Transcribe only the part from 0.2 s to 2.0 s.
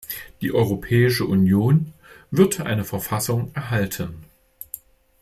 Die Europäische Union